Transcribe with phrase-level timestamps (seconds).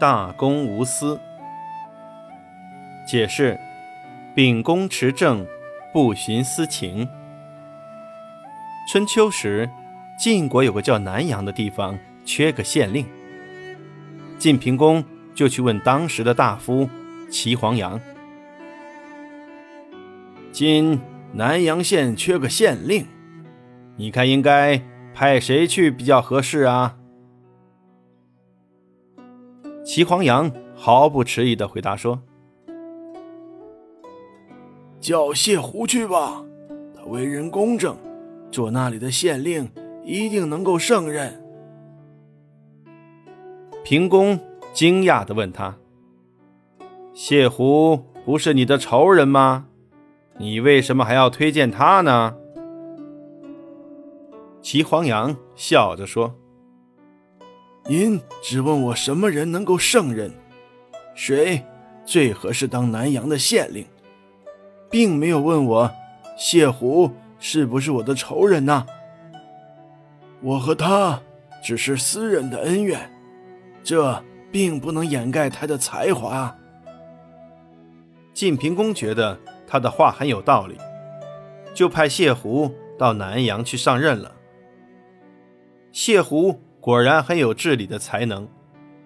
[0.00, 1.20] 大公无私。
[3.06, 3.60] 解释：
[4.34, 5.46] 秉公持正，
[5.92, 7.06] 不徇私情。
[8.90, 9.68] 春秋时，
[10.18, 13.04] 晋国有个叫南阳的地方，缺个县令。
[14.38, 16.88] 晋平公就去问当时的大夫
[17.30, 18.00] 齐黄羊
[20.50, 20.98] ：“今
[21.34, 23.06] 南阳县缺个县令，
[23.96, 24.80] 你看应该
[25.12, 26.96] 派谁去比较合适啊？”
[29.92, 32.22] 齐黄羊毫不迟疑的回答说
[35.02, 36.44] ：“叫谢胡去吧，
[36.94, 37.96] 他为人公正，
[38.52, 39.68] 做那里的县令
[40.04, 41.42] 一定能够胜任。”
[43.82, 44.38] 平公
[44.72, 45.76] 惊讶的问他
[47.12, 49.66] ：“谢胡不是你的仇人吗？
[50.38, 52.36] 你为什么还要推荐他呢？”
[54.62, 56.36] 齐黄羊笑着说。
[57.86, 60.32] 您只问我什么人能够胜任，
[61.14, 61.64] 谁
[62.04, 63.84] 最合适当南阳的县令，
[64.90, 65.90] 并没有问我
[66.38, 68.86] 谢胡是不是我的仇人呐。
[70.42, 71.20] 我和他
[71.62, 73.10] 只是私人的恩怨，
[73.82, 76.56] 这并不能掩盖他的才华。
[78.32, 80.78] 晋平公觉得他的话很有道理，
[81.74, 84.36] 就派谢胡到南阳去上任了。
[85.90, 86.60] 谢胡。
[86.80, 88.48] 果然很有治理的才能，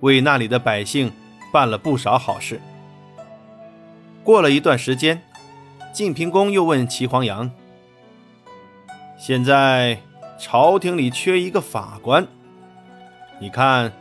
[0.00, 1.12] 为那里的百姓
[1.52, 2.60] 办了不少好事。
[4.24, 5.22] 过了一段时间，
[5.92, 7.50] 晋平公又问齐黄羊
[9.16, 9.98] ：“现在
[10.38, 12.26] 朝廷里缺一个法官，
[13.38, 13.92] 你看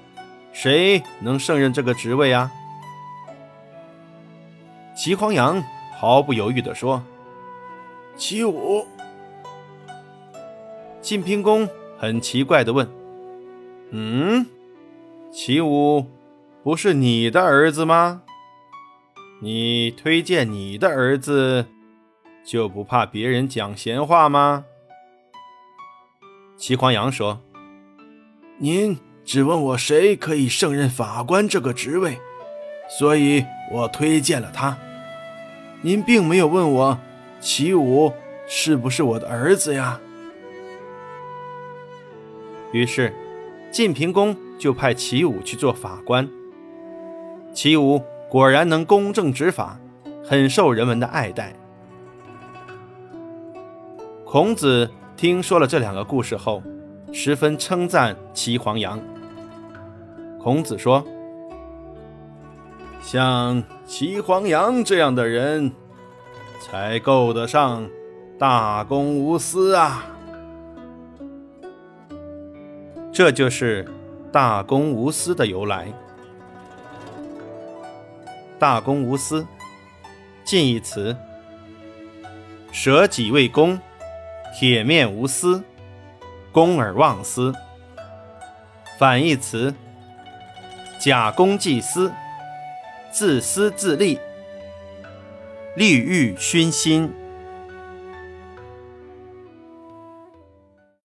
[0.51, 2.51] 谁能胜任这个职位啊？”
[4.95, 5.63] 齐黄羊
[5.95, 7.03] 毫不犹豫地说
[8.17, 8.85] ：“齐武。”
[11.01, 12.98] 晋平公很奇怪地问。
[13.91, 14.45] 嗯，
[15.31, 16.05] 齐武
[16.63, 18.21] 不是你的儿子吗？
[19.41, 21.65] 你推荐你的儿子，
[22.45, 24.65] 就不怕别人讲闲话吗？
[26.55, 27.41] 齐黄阳说
[28.59, 32.19] ：“您只问我谁可以胜任法官这个职位，
[32.99, 34.77] 所以我推荐了他。
[35.81, 36.99] 您并没有问我
[37.39, 38.13] 齐武
[38.45, 39.99] 是不是我的儿子呀。”
[42.71, 43.11] 于是。
[43.71, 46.27] 晋平公就派齐武去做法官。
[47.53, 49.79] 齐武果然能公正执法，
[50.23, 51.55] 很受人们的爱戴。
[54.25, 56.61] 孔子听说了这两个故事后，
[57.11, 58.99] 十分称赞齐黄羊。
[60.39, 61.03] 孔子说
[63.01, 65.71] ：“像齐黄羊这样的人，
[66.59, 67.89] 才够得上
[68.37, 70.05] 大公无私啊。”
[73.19, 73.85] 这就是
[74.31, 75.89] “大公无私”的由来。
[78.57, 79.45] 大公无私，
[80.45, 81.17] 近义词：
[82.71, 83.77] 舍己为公，
[84.57, 85.61] 铁面无私，
[86.53, 87.53] 公而忘私。
[88.97, 89.75] 反义词：
[90.97, 92.13] 假公济私，
[93.11, 94.17] 自私自利，
[95.75, 97.13] 利欲熏心。